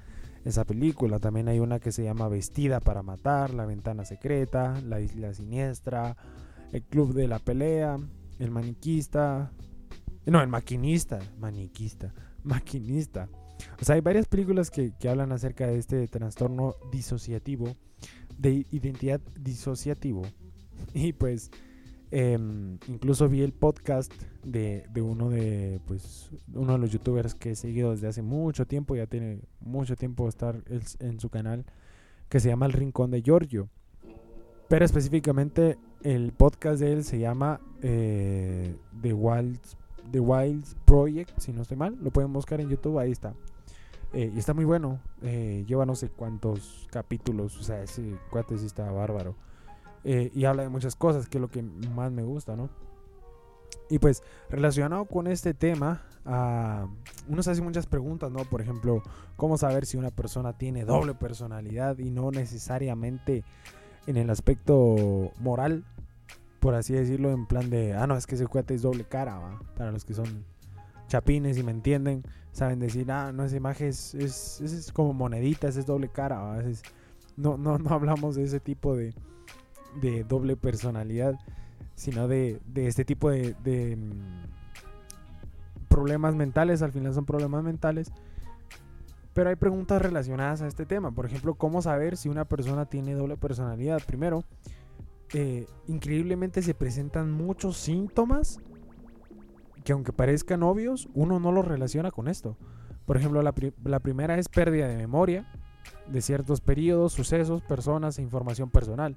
esa 0.43 0.63
película. 0.65 1.19
También 1.19 1.47
hay 1.47 1.59
una 1.59 1.79
que 1.79 1.91
se 1.91 2.03
llama 2.03 2.29
Vestida 2.29 2.79
para 2.79 3.01
Matar, 3.01 3.53
La 3.53 3.65
Ventana 3.65 4.05
Secreta, 4.05 4.79
La 4.81 5.01
Isla 5.01 5.33
Siniestra, 5.33 6.15
El 6.71 6.83
Club 6.83 7.13
de 7.13 7.27
la 7.27 7.39
Pelea, 7.39 7.97
El 8.39 8.51
Maniquista. 8.51 9.51
No, 10.25 10.41
El 10.41 10.47
Maquinista, 10.47 11.19
Maniquista, 11.39 12.13
Maquinista. 12.43 13.27
O 13.81 13.85
sea, 13.85 13.95
hay 13.95 14.01
varias 14.01 14.27
películas 14.27 14.69
que, 14.69 14.93
que 14.99 15.09
hablan 15.09 15.31
acerca 15.31 15.67
de 15.67 15.77
este 15.77 16.07
trastorno 16.07 16.75
disociativo, 16.91 17.75
de 18.37 18.65
identidad 18.71 19.21
disociativo. 19.39 20.23
Y 20.93 21.13
pues 21.13 21.51
Em, 22.11 22.77
incluso 22.87 23.27
vi 23.27 23.41
el 23.41 23.51
podcast 23.51 24.13
de, 24.43 24.85
uno 25.01 25.29
de 25.29 25.81
pues 25.85 26.29
uno 26.53 26.73
de 26.73 26.79
los 26.79 26.91
youtubers 26.91 27.35
que 27.35 27.51
he 27.51 27.55
seguido 27.55 27.91
desde 27.91 28.07
hace 28.07 28.21
mucho 28.21 28.65
tiempo, 28.65 28.95
ya 28.95 29.07
tiene 29.07 29.41
mucho 29.59 29.95
tiempo 29.95 30.29
estar 30.29 30.63
en 30.99 31.19
su 31.19 31.29
canal, 31.29 31.65
que 32.29 32.39
se 32.39 32.47
llama 32.49 32.67
El 32.67 32.71
Rincón 32.71 33.11
de 33.11 33.21
Giorgio. 33.21 33.69
Pero 34.69 34.85
específicamente 34.85 35.77
el 36.03 36.31
podcast 36.31 36.79
de 36.79 36.93
él 36.93 37.03
se 37.03 37.19
llama 37.19 37.59
eh, 37.81 38.75
The, 39.01 39.13
Wilds, 39.13 39.77
The 40.11 40.19
Wilds 40.19 40.75
Project, 40.85 41.39
si 41.39 41.51
no 41.51 41.61
estoy 41.61 41.77
mal. 41.77 41.97
Lo 42.01 42.11
pueden 42.11 42.31
buscar 42.33 42.61
en 42.61 42.69
YouTube, 42.69 42.99
ahí 42.99 43.11
está. 43.11 43.33
Eh, 44.13 44.31
y 44.33 44.39
está 44.39 44.53
muy 44.53 44.65
bueno. 44.65 44.99
Eh, 45.21 45.65
lleva 45.67 45.85
no 45.85 45.95
sé 45.95 46.09
cuántos 46.09 46.87
capítulos. 46.91 47.57
O 47.57 47.63
sea, 47.63 47.81
ese 47.81 48.17
cuate 48.29 48.57
sí 48.57 48.65
está 48.65 48.89
bárbaro. 48.91 49.35
Eh, 50.03 50.31
y 50.33 50.45
habla 50.45 50.63
de 50.63 50.69
muchas 50.69 50.95
cosas, 50.95 51.27
que 51.27 51.37
es 51.37 51.41
lo 51.41 51.49
que 51.49 51.63
más 51.63 52.11
me 52.11 52.23
gusta, 52.23 52.55
¿no? 52.55 52.69
Y 53.89 53.99
pues 53.99 54.23
relacionado 54.49 55.05
con 55.05 55.27
este 55.27 55.53
tema, 55.53 56.01
uh, 56.25 56.87
uno 57.31 57.43
se 57.43 57.51
hace 57.51 57.61
muchas 57.61 57.85
preguntas, 57.85 58.31
¿no? 58.31 58.43
Por 58.45 58.61
ejemplo, 58.61 59.03
¿cómo 59.35 59.57
saber 59.57 59.85
si 59.85 59.97
una 59.97 60.11
persona 60.11 60.53
tiene 60.53 60.85
doble 60.85 61.13
personalidad 61.13 61.97
y 61.99 62.09
no 62.09 62.31
necesariamente 62.31 63.43
en 64.07 64.17
el 64.17 64.29
aspecto 64.29 65.31
moral, 65.39 65.83
por 66.65 66.73
así 66.73 66.93
decirlo, 66.93 67.31
en 67.31 67.45
plan 67.45 67.69
de, 67.69 67.93
ah, 67.93 68.07
no, 68.07 68.17
es 68.17 68.25
que 68.25 68.33
ese 68.33 68.47
cuate 68.47 68.73
es 68.73 68.81
doble 68.81 69.03
cara, 69.03 69.37
¿va? 69.37 69.59
Para 69.77 69.91
los 69.91 70.03
que 70.03 70.15
son 70.15 70.43
chapines 71.07 71.59
y 71.59 71.63
me 71.63 71.69
entienden, 71.69 72.23
saben 72.53 72.79
decir, 72.79 73.11
ah, 73.11 73.31
no, 73.31 73.43
esa 73.43 73.55
imagen 73.55 73.89
es, 73.89 74.15
es, 74.15 74.61
es, 74.61 74.91
como 74.91 75.13
monedita, 75.13 75.67
es 75.67 75.85
doble 75.85 76.09
cara, 76.09 76.39
¿va? 76.39 76.63
no, 77.37 77.57
no, 77.57 77.77
no 77.77 77.89
hablamos 77.91 78.35
de 78.35 78.45
ese 78.45 78.59
tipo 78.59 78.95
de 78.95 79.13
de 80.01 80.23
doble 80.23 80.55
personalidad, 80.55 81.39
sino 81.95 82.27
de, 82.27 82.59
este 82.75 83.05
tipo 83.05 83.29
de, 83.29 83.95
mm, 83.95 85.87
problemas 85.87 86.33
mentales, 86.33 86.81
al 86.81 86.91
final 86.91 87.13
son 87.13 87.25
problemas 87.25 87.63
mentales. 87.63 88.11
Pero 89.35 89.49
hay 89.49 89.55
preguntas 89.55 90.01
relacionadas 90.01 90.61
a 90.61 90.67
este 90.67 90.85
tema. 90.87 91.11
Por 91.11 91.25
ejemplo, 91.25 91.55
¿cómo 91.55 91.81
saber 91.81 92.15
si 92.15 92.29
una 92.29 92.45
persona 92.45 92.85
tiene 92.85 93.13
doble 93.13 93.35
personalidad? 93.35 94.01
Primero, 94.05 94.45
eh, 95.33 95.67
increíblemente 95.87 96.61
se 96.61 96.73
presentan 96.73 97.31
muchos 97.31 97.77
síntomas 97.77 98.59
que 99.83 99.93
aunque 99.93 100.13
parezcan 100.13 100.63
obvios, 100.63 101.07
uno 101.13 101.39
no 101.39 101.51
los 101.51 101.65
relaciona 101.65 102.11
con 102.11 102.27
esto. 102.27 102.57
Por 103.05 103.17
ejemplo, 103.17 103.41
la, 103.43 103.53
la 103.83 103.99
primera 103.99 104.37
es 104.37 104.49
pérdida 104.49 104.87
de 104.87 104.97
memoria 104.97 105.47
de 106.07 106.21
ciertos 106.21 106.61
periodos, 106.61 107.13
sucesos, 107.13 107.61
personas 107.61 108.17
e 108.17 108.23
información 108.23 108.69
personal. 108.69 109.15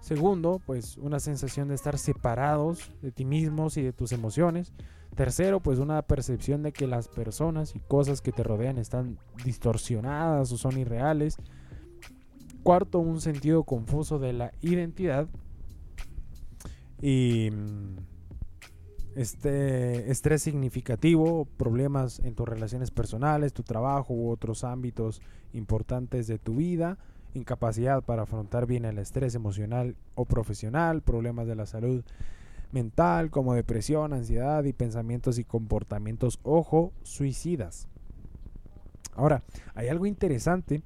Segundo, 0.00 0.60
pues 0.64 0.96
una 0.96 1.20
sensación 1.20 1.68
de 1.68 1.74
estar 1.74 1.98
separados 1.98 2.90
de 3.02 3.12
ti 3.12 3.24
mismos 3.24 3.76
y 3.76 3.82
de 3.82 3.92
tus 3.92 4.12
emociones. 4.12 4.72
Tercero, 5.14 5.60
pues 5.60 5.78
una 5.78 6.00
percepción 6.02 6.62
de 6.62 6.72
que 6.72 6.86
las 6.86 7.08
personas 7.08 7.74
y 7.74 7.80
cosas 7.80 8.22
que 8.22 8.32
te 8.32 8.42
rodean 8.42 8.78
están 8.78 9.18
distorsionadas 9.44 10.52
o 10.52 10.56
son 10.56 10.78
irreales. 10.78 11.36
Cuarto, 12.62 12.98
un 12.98 13.20
sentido 13.20 13.64
confuso 13.64 14.18
de 14.18 14.32
la 14.32 14.52
identidad. 14.62 15.28
Y 17.00 17.50
mm, 17.50 17.96
este 19.16 20.10
estrés 20.10 20.42
significativo, 20.42 21.46
problemas 21.56 22.20
en 22.20 22.34
tus 22.34 22.48
relaciones 22.48 22.90
personales, 22.90 23.52
tu 23.52 23.62
trabajo 23.62 24.14
u 24.14 24.30
otros 24.30 24.64
ámbitos 24.64 25.20
importantes 25.52 26.26
de 26.26 26.38
tu 26.38 26.56
vida 26.56 26.98
incapacidad 27.34 28.02
para 28.02 28.22
afrontar 28.22 28.66
bien 28.66 28.84
el 28.84 28.98
estrés 28.98 29.34
emocional 29.34 29.96
o 30.14 30.24
profesional, 30.24 31.02
problemas 31.02 31.46
de 31.46 31.54
la 31.54 31.66
salud 31.66 32.04
mental 32.72 33.30
como 33.30 33.54
depresión, 33.54 34.12
ansiedad 34.12 34.64
y 34.64 34.72
pensamientos 34.72 35.38
y 35.38 35.44
comportamientos, 35.44 36.38
ojo, 36.42 36.92
suicidas. 37.02 37.88
Ahora, 39.14 39.42
hay 39.74 39.88
algo 39.88 40.06
interesante 40.06 40.82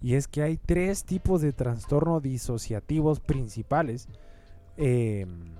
y 0.00 0.14
es 0.14 0.28
que 0.28 0.42
hay 0.42 0.56
tres 0.56 1.04
tipos 1.04 1.40
de 1.40 1.52
trastorno 1.52 2.20
disociativos 2.20 3.20
principales 3.20 4.08
em, 4.76 5.54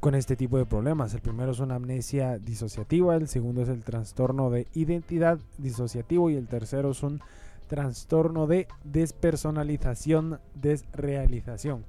con 0.00 0.14
este 0.14 0.36
tipo 0.36 0.58
de 0.58 0.66
problemas. 0.66 1.14
El 1.14 1.20
primero 1.20 1.52
es 1.52 1.60
una 1.60 1.76
amnesia 1.76 2.38
disociativa, 2.38 3.16
el 3.16 3.28
segundo 3.28 3.62
es 3.62 3.68
el 3.68 3.82
trastorno 3.82 4.50
de 4.50 4.66
identidad 4.74 5.38
disociativo 5.58 6.30
y 6.30 6.36
el 6.36 6.48
tercero 6.48 6.90
es 6.90 7.02
un 7.02 7.20
trastorno 7.66 8.46
de 8.46 8.68
despersonalización, 8.84 10.40
desrealización. 10.54 11.84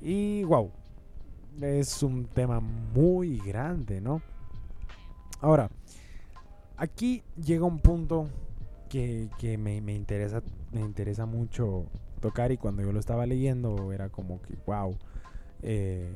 Y 0.00 0.44
wow, 0.44 0.70
es 1.60 2.02
un 2.02 2.26
tema 2.26 2.60
muy 2.60 3.38
grande, 3.38 4.00
¿no? 4.00 4.22
Ahora, 5.40 5.70
aquí 6.76 7.22
llega 7.36 7.64
un 7.64 7.78
punto 7.78 8.28
que, 8.88 9.58
me, 9.58 9.76
interesa, 9.94 10.42
me 10.72 10.80
interesa 10.80 11.26
mucho 11.26 11.84
tocar 12.20 12.52
y 12.52 12.56
cuando 12.56 12.82
yo 12.82 12.92
lo 12.92 13.00
estaba 13.00 13.26
leyendo 13.26 13.92
era 13.92 14.08
como 14.08 14.40
que, 14.40 14.54
wow, 14.66 14.96
eh, 15.62 16.14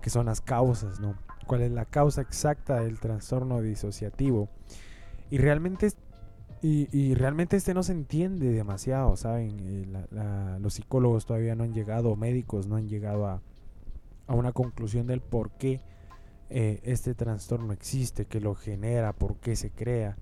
que 0.00 0.10
son 0.10 0.26
las 0.26 0.40
causas, 0.40 1.00
¿no? 1.00 1.16
¿Cuál 1.46 1.62
es 1.62 1.70
la 1.72 1.84
causa 1.84 2.20
exacta 2.20 2.80
del 2.80 2.98
trastorno 2.98 3.60
disociativo? 3.60 4.48
Y 5.30 5.38
realmente 5.38 5.88
y, 6.66 7.12
realmente 7.12 7.58
este 7.58 7.74
no 7.74 7.82
se 7.82 7.92
entiende 7.92 8.50
demasiado, 8.50 9.16
¿saben? 9.16 9.58
Eh, 9.60 10.58
los 10.60 10.72
psicólogos 10.72 11.26
todavía 11.26 11.54
no 11.54 11.62
han 11.62 11.74
llegado, 11.74 12.16
médicos 12.16 12.66
no 12.66 12.76
han 12.76 12.88
llegado 12.88 13.26
a, 13.26 13.42
una 14.28 14.52
conclusión 14.52 15.06
del 15.06 15.20
por 15.20 15.50
qué 15.50 15.82
eh, 16.48 16.80
este 16.84 17.14
trastorno 17.14 17.74
existe, 17.74 18.24
qué 18.24 18.40
lo 18.40 18.54
genera, 18.54 19.12
por 19.12 19.36
qué 19.36 19.56
se 19.56 19.72
crea. 19.72 20.16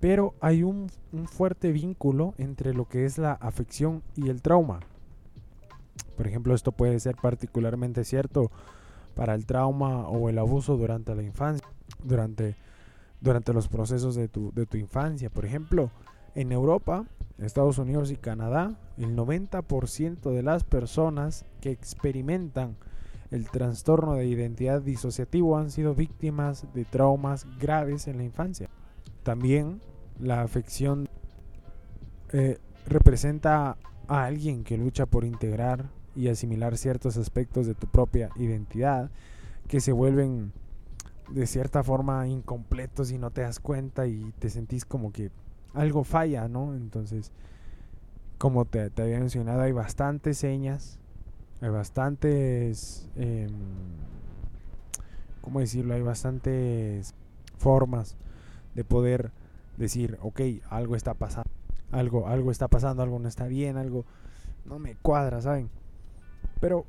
Pero 0.00 0.34
hay 0.40 0.64
un, 0.64 0.90
un 1.12 1.28
fuerte 1.28 1.70
vínculo 1.70 2.34
entre 2.36 2.74
lo 2.74 2.88
que 2.88 3.04
es 3.04 3.16
la 3.16 3.34
afección 3.34 4.02
y 4.16 4.28
el 4.28 4.42
trauma. 4.42 4.80
Por 6.16 6.26
ejemplo, 6.26 6.54
esto 6.54 6.72
puede 6.72 6.98
ser 7.00 7.16
particularmente 7.16 8.04
cierto 8.04 8.50
para 9.14 9.34
el 9.34 9.46
trauma 9.46 10.08
o 10.08 10.28
el 10.28 10.38
abuso 10.38 10.76
durante 10.76 11.14
la 11.14 11.22
infancia, 11.22 11.66
durante 12.02 12.56
durante 13.20 13.52
los 13.52 13.68
procesos 13.68 14.14
de 14.14 14.28
tu, 14.28 14.52
de 14.52 14.66
tu 14.66 14.76
infancia. 14.76 15.30
Por 15.30 15.44
ejemplo, 15.44 15.90
en 16.34 16.52
Europa, 16.52 17.04
Estados 17.38 17.78
Unidos 17.78 18.10
y 18.10 18.16
Canadá, 18.16 18.78
el 18.96 19.16
90% 19.16 20.30
de 20.30 20.42
las 20.42 20.64
personas 20.64 21.44
que 21.60 21.70
experimentan 21.70 22.76
el 23.30 23.50
trastorno 23.50 24.14
de 24.14 24.26
identidad 24.26 24.82
disociativo 24.82 25.58
han 25.58 25.70
sido 25.70 25.94
víctimas 25.94 26.66
de 26.74 26.84
traumas 26.84 27.46
graves 27.58 28.06
en 28.06 28.18
la 28.18 28.24
infancia. 28.24 28.68
También 29.22 29.80
la 30.20 30.42
afección 30.42 31.08
eh, 32.32 32.58
representa 32.86 33.76
a 34.08 34.24
alguien 34.24 34.64
que 34.64 34.76
lucha 34.76 35.06
por 35.06 35.24
integrar 35.24 35.90
y 36.14 36.28
asimilar 36.28 36.76
ciertos 36.76 37.16
aspectos 37.16 37.66
de 37.66 37.74
tu 37.74 37.86
propia 37.86 38.30
identidad 38.36 39.10
que 39.68 39.80
se 39.80 39.92
vuelven 39.92 40.52
de 41.30 41.46
cierta 41.46 41.82
forma 41.82 42.26
incompleto 42.28 43.04
si 43.04 43.18
no 43.18 43.30
te 43.30 43.42
das 43.42 43.58
cuenta 43.58 44.06
y 44.06 44.32
te 44.38 44.48
sentís 44.48 44.84
como 44.84 45.12
que 45.12 45.30
algo 45.74 46.04
falla, 46.04 46.48
¿no? 46.48 46.74
Entonces, 46.74 47.32
como 48.38 48.64
te, 48.64 48.90
había 48.96 49.18
mencionado, 49.18 49.62
hay 49.62 49.72
bastantes 49.72 50.38
señas, 50.38 50.98
hay 51.60 51.70
bastantes, 51.70 53.08
eh, 53.16 53.48
¿cómo 55.42 55.60
decirlo? 55.60 55.94
Hay 55.94 56.02
bastantes 56.02 57.14
formas 57.58 58.16
de 58.74 58.84
poder 58.84 59.32
decir, 59.76 60.18
ok, 60.22 60.40
algo 60.70 60.96
está 60.96 61.14
pasando, 61.14 61.50
algo, 61.92 62.26
algo 62.28 62.50
está 62.50 62.68
pasando, 62.68 63.02
algo 63.02 63.18
no 63.18 63.28
está 63.28 63.46
bien, 63.46 63.76
algo 63.76 64.04
no 64.64 64.78
me 64.78 64.96
cuadra, 64.96 65.40
¿saben? 65.40 65.70
Pero 66.60 66.84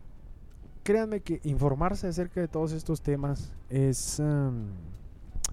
créanme 0.84 1.22
que 1.22 1.42
informarse 1.44 2.08
acerca 2.08 2.42
de 2.42 2.48
todos 2.48 2.72
estos 2.72 3.02
temas 3.02 3.52
es... 3.70 4.20
Em, 4.20 4.68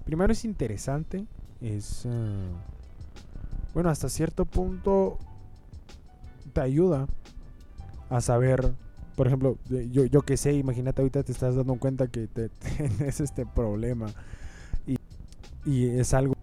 primero 0.05 0.31
es 0.31 0.45
interesante, 0.45 1.25
es... 1.61 2.05
Em, 2.05 2.51
bueno, 3.73 3.89
hasta 3.89 4.07
cierto 4.07 4.45
punto 4.45 5.17
te 6.53 6.61
ayuda 6.61 7.07
a 8.09 8.21
saber, 8.21 8.73
por 9.17 9.27
ejemplo, 9.27 9.57
yo, 9.91 10.05
yo 10.05 10.21
que 10.21 10.37
sé, 10.37 10.53
imagínate 10.53 11.01
ahorita 11.01 11.23
te 11.23 11.33
estás 11.33 11.55
dando 11.55 11.75
cuenta 11.75 12.07
que 12.07 12.27
te, 12.27 12.49
tienes 12.77 13.19
este 13.19 13.45
problema 13.45 14.07
y, 14.87 14.95
y 15.65 15.87
es 15.87 16.13
algo, 16.13 16.35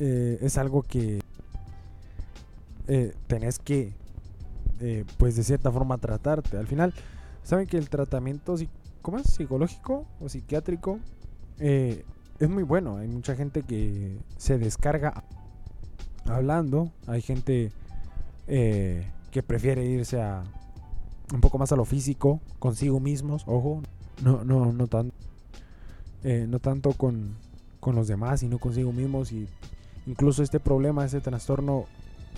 eh, 0.00 0.38
es 0.40 0.58
algo 0.58 0.82
que 0.82 1.20
eh, 2.90 3.14
tenés 3.26 3.58
que, 3.58 3.92
eh, 4.80 5.04
pues 5.18 5.36
de 5.36 5.44
cierta 5.44 5.70
forma, 5.70 5.98
tratarte. 5.98 6.56
Al 6.56 6.66
final, 6.66 6.94
saben 7.42 7.66
que 7.66 7.76
el 7.76 7.90
tratamiento 7.90 8.56
¿cómo 9.02 9.18
es? 9.18 9.26
psicológico 9.26 10.06
o 10.20 10.28
psiquiátrico 10.30 10.98
eh, 11.58 12.04
es 12.38 12.48
muy 12.48 12.62
bueno. 12.62 12.96
Hay 12.96 13.08
mucha 13.08 13.36
gente 13.36 13.62
que 13.62 14.18
se 14.38 14.56
descarga 14.56 15.22
hablando. 16.24 16.90
Hay 17.06 17.20
gente 17.20 17.72
que 18.46 19.42
prefiere 19.46 19.84
irse 19.84 20.22
a 20.22 20.42
un 21.34 21.42
poco 21.42 21.58
más 21.58 21.70
a 21.70 21.76
lo 21.76 21.84
físico, 21.84 22.40
consigo 22.58 22.98
mismos, 22.98 23.42
ojo, 23.46 23.82
no, 24.24 24.42
no, 24.42 24.72
no, 24.72 24.86
tan, 24.86 25.12
no 26.24 26.58
tanto 26.58 26.94
con, 26.94 27.36
con 27.78 27.94
los 27.94 28.08
demás, 28.08 28.40
sino 28.40 28.58
consigo 28.58 28.90
mismos. 28.90 29.32
Y 29.32 29.46
incluso 30.06 30.42
este 30.42 30.60
problema, 30.60 31.04
este 31.04 31.20
trastorno 31.20 31.84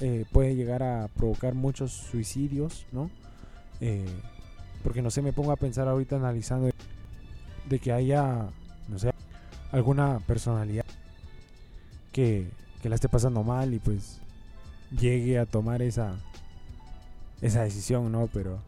eh, 0.01 0.25
puede 0.33 0.55
llegar 0.55 0.83
a 0.83 1.09
provocar 1.09 1.55
muchos 1.55 1.93
suicidios, 1.93 2.87
¿no? 2.91 3.11
Eh, 3.81 4.07
porque 4.83 5.03
no 5.03 5.11
sé, 5.11 5.21
me 5.21 5.33
pongo 5.33 5.53
a 5.53 5.57
pensar 5.57 5.89
ahorita 5.89 6.17
analizando 6.17 6.71
de 7.69 7.79
que 7.79 7.93
haya, 7.93 8.49
no 8.89 8.99
sé, 8.99 9.13
alguna 9.73 10.19
personalidad 10.21 10.87
que, 12.13 12.51
que 12.83 12.89
la 12.89 12.95
esté 12.95 13.09
pasando 13.09 13.43
mal 13.43 13.75
y 13.75 13.79
pues 13.79 14.21
llegue 14.91 15.39
a 15.39 15.47
tomar 15.47 15.83
esa, 15.83 16.15
esa 17.41 17.63
decisión, 17.63 18.11
¿no? 18.11 18.27
Pero 18.33 18.59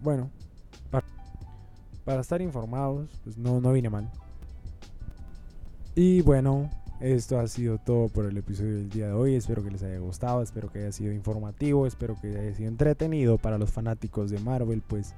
bueno, 0.00 0.30
para, 0.90 1.06
para 2.04 2.20
estar 2.20 2.40
informados, 2.40 3.08
pues 3.24 3.36
no, 3.36 3.60
no 3.60 3.72
viene 3.72 3.90
mal. 3.90 4.08
Y 5.94 6.22
bueno, 6.22 6.70
esto 7.00 7.40
ha 7.40 7.48
sido 7.48 7.78
todo 7.78 8.08
por 8.08 8.26
el 8.26 8.36
episodio 8.36 8.76
del 8.76 8.90
día 8.90 9.06
de 9.08 9.12
hoy. 9.12 9.34
Espero 9.34 9.64
que 9.64 9.70
les 9.70 9.82
haya 9.82 9.98
gustado, 9.98 10.42
espero 10.42 10.70
que 10.70 10.80
haya 10.80 10.92
sido 10.92 11.12
informativo, 11.12 11.86
espero 11.86 12.16
que 12.20 12.28
haya 12.28 12.54
sido 12.54 12.68
entretenido 12.68 13.38
para 13.38 13.58
los 13.58 13.70
fanáticos 13.70 14.30
de 14.30 14.38
Marvel, 14.38 14.82
pues 14.86 15.14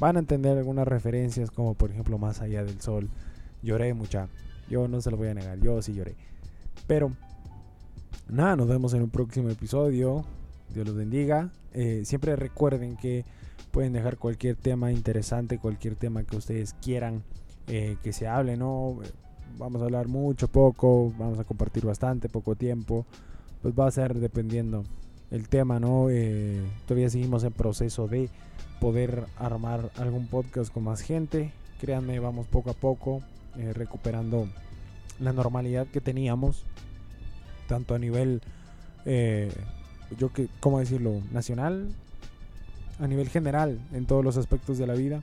van 0.00 0.16
a 0.16 0.20
entender 0.20 0.58
algunas 0.58 0.88
referencias 0.88 1.50
como 1.50 1.74
por 1.74 1.90
ejemplo 1.90 2.18
Más 2.18 2.40
allá 2.40 2.64
del 2.64 2.80
sol. 2.80 3.08
Lloré 3.62 3.94
mucha, 3.94 4.28
yo 4.68 4.88
no 4.88 5.00
se 5.00 5.10
lo 5.10 5.16
voy 5.16 5.28
a 5.28 5.34
negar, 5.34 5.60
yo 5.60 5.80
sí 5.80 5.94
lloré. 5.94 6.16
Pero 6.88 7.12
nada, 8.28 8.56
nos 8.56 8.66
vemos 8.66 8.92
en 8.94 9.02
un 9.02 9.10
próximo 9.10 9.48
episodio. 9.48 10.24
Dios 10.74 10.86
los 10.86 10.96
bendiga. 10.96 11.50
Eh, 11.72 12.02
siempre 12.04 12.34
recuerden 12.34 12.96
que 12.96 13.24
pueden 13.70 13.92
dejar 13.92 14.18
cualquier 14.18 14.56
tema 14.56 14.90
interesante, 14.90 15.58
cualquier 15.58 15.94
tema 15.94 16.24
que 16.24 16.36
ustedes 16.36 16.74
quieran 16.74 17.22
eh, 17.68 17.96
que 18.02 18.12
se 18.12 18.26
hable, 18.26 18.56
¿no? 18.56 18.98
Vamos 19.58 19.82
a 19.82 19.84
hablar 19.84 20.08
mucho, 20.08 20.48
poco, 20.48 21.12
vamos 21.18 21.38
a 21.38 21.44
compartir 21.44 21.84
bastante, 21.84 22.28
poco 22.28 22.54
tiempo, 22.54 23.06
pues 23.62 23.74
va 23.78 23.86
a 23.86 23.90
ser 23.90 24.14
dependiendo 24.18 24.84
el 25.30 25.48
tema, 25.48 25.80
¿no? 25.80 26.08
Eh, 26.10 26.60
todavía 26.86 27.08
seguimos 27.10 27.44
en 27.44 27.52
proceso 27.52 28.08
de 28.08 28.28
poder 28.80 29.24
armar 29.38 29.90
algún 29.96 30.26
podcast 30.26 30.72
con 30.72 30.84
más 30.84 31.00
gente. 31.00 31.52
Créanme, 31.80 32.18
vamos 32.18 32.46
poco 32.46 32.70
a 32.70 32.74
poco 32.74 33.22
eh, 33.56 33.72
recuperando 33.72 34.48
la 35.20 35.32
normalidad 35.32 35.86
que 35.86 36.00
teníamos, 36.00 36.64
tanto 37.68 37.94
a 37.94 37.98
nivel, 37.98 38.42
eh, 39.04 39.52
yo 40.18 40.32
que, 40.32 40.48
¿cómo 40.60 40.80
decirlo? 40.80 41.20
Nacional, 41.32 41.88
a 42.98 43.06
nivel 43.06 43.28
general, 43.28 43.80
en 43.92 44.06
todos 44.06 44.24
los 44.24 44.36
aspectos 44.36 44.78
de 44.78 44.86
la 44.86 44.94
vida, 44.94 45.22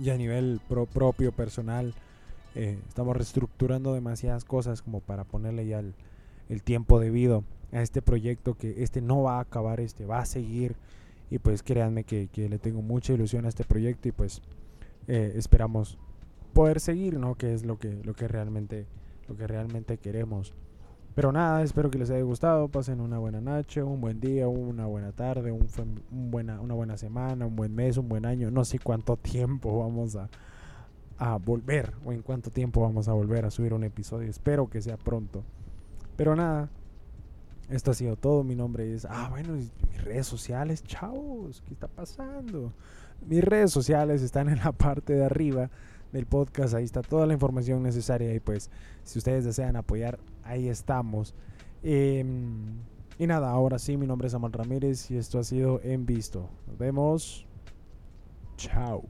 y 0.00 0.10
a 0.10 0.16
nivel 0.16 0.60
propio, 0.66 1.32
personal 1.32 1.94
eh, 2.54 2.78
estamos 2.88 3.16
reestructurando 3.16 3.94
demasiadas 3.94 4.44
cosas 4.44 4.82
como 4.82 5.00
para 5.00 5.24
ponerle 5.24 5.66
ya 5.66 5.80
el, 5.80 5.94
tiempo 6.62 6.98
debido 6.98 7.44
a 7.72 7.82
este 7.82 8.00
proyecto 8.00 8.54
que 8.54 8.82
este 8.82 9.02
no 9.02 9.22
va 9.22 9.36
a 9.38 9.40
acabar, 9.40 9.80
este 9.80 10.06
va 10.06 10.20
a 10.20 10.26
seguir 10.26 10.76
y 11.30 11.38
pues 11.38 11.62
créanme 11.62 12.04
que, 12.04 12.28
le 12.34 12.58
tengo 12.58 12.80
mucha 12.80 13.12
ilusión 13.12 13.44
a 13.44 13.48
este 13.48 13.64
proyecto 13.64 14.08
y 14.08 14.12
pues 14.12 14.40
eh, 15.06 15.34
esperamos 15.36 15.98
poder 16.54 16.80
seguir, 16.80 17.18
¿no? 17.18 17.34
Que 17.34 17.52
es 17.52 17.64
lo 17.64 17.78
que, 17.78 18.00
lo 18.02 18.14
que 18.14 18.28
realmente, 18.28 18.86
lo 19.28 19.36
que 19.36 19.46
realmente 19.46 19.98
queremos. 19.98 20.54
Pero 21.14 21.32
nada, 21.32 21.62
espero 21.62 21.90
que 21.90 21.98
les 21.98 22.10
haya 22.10 22.22
gustado. 22.22 22.68
Pasen 22.68 23.00
una 23.00 23.18
buena 23.18 23.40
noche, 23.40 23.82
un 23.82 24.00
buen 24.00 24.20
día, 24.20 24.46
una 24.46 24.86
buena 24.86 25.10
tarde, 25.12 25.50
un 25.50 25.66
buena, 26.10 26.60
una 26.60 26.74
buena 26.74 26.96
semana, 26.96 27.44
un 27.44 27.56
buen 27.56 27.74
mes, 27.74 27.96
un 27.96 28.08
buen 28.08 28.24
año. 28.24 28.50
No 28.52 28.64
sé 28.64 28.78
cuánto 28.78 29.16
tiempo 29.22 29.80
vamos 29.80 30.14
a, 30.14 30.30
a 31.18 31.36
volver 31.36 31.94
o 32.04 32.12
en 32.12 32.22
cuánto 32.22 32.50
tiempo 32.50 32.80
vamos 32.80 33.08
a 33.08 33.12
volver 33.12 33.44
a 33.44 33.50
subir 33.50 33.74
un 33.74 33.84
episodio. 33.84 34.28
Espero 34.28 34.70
que 34.70 34.80
sea 34.80 34.96
pronto. 34.96 35.42
Pero 36.16 36.36
nada, 36.36 36.70
esto 37.70 37.90
ha 37.90 37.94
sido 37.94 38.16
todo. 38.16 38.44
Mi 38.44 38.54
nombre 38.54 38.94
es. 38.94 39.04
Ah, 39.04 39.28
bueno, 39.30 39.54
mis 39.54 40.04
redes 40.04 40.26
sociales, 40.26 40.82
chavos, 40.84 41.62
¿qué 41.66 41.74
está 41.74 41.88
pasando? 41.88 42.72
Mis 43.26 43.44
redes 43.44 43.72
sociales 43.72 44.22
están 44.22 44.48
en 44.48 44.58
la 44.58 44.72
parte 44.72 45.12
de 45.14 45.24
arriba 45.24 45.70
del 46.12 46.26
podcast. 46.26 46.74
Ahí 46.74 46.84
está 46.84 47.02
toda 47.02 47.26
la 47.26 47.34
información 47.34 47.82
necesaria. 47.82 48.34
Y 48.34 48.40
pues, 48.40 48.70
si 49.02 49.18
ustedes 49.18 49.44
desean 49.44 49.76
apoyar, 49.76 50.18
ahí 50.44 50.68
estamos. 50.68 51.34
Em, 51.82 52.78
y 53.18 53.26
nada, 53.26 53.50
ahora 53.50 53.78
sí, 53.78 53.96
mi 53.96 54.06
nombre 54.06 54.28
es 54.28 54.34
Amal 54.34 54.52
Ramírez 54.52 55.10
y 55.10 55.16
esto 55.16 55.38
ha 55.38 55.44
sido 55.44 55.80
En 55.82 56.06
Visto. 56.06 56.48
Nos 56.66 56.78
vemos. 56.78 57.46
Chao. 58.56 59.04